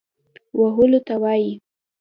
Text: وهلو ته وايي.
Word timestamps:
وهلو 0.59 0.99
ته 1.07 1.15
وايي. 1.21 1.53